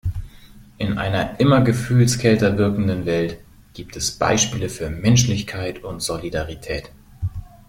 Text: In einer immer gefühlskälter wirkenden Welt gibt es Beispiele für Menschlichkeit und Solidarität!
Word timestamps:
In 0.79 0.97
einer 0.97 1.39
immer 1.39 1.61
gefühlskälter 1.61 2.57
wirkenden 2.57 3.05
Welt 3.05 3.37
gibt 3.75 3.95
es 3.95 4.09
Beispiele 4.09 4.67
für 4.67 4.89
Menschlichkeit 4.89 5.83
und 5.83 6.01
Solidarität! 6.01 6.91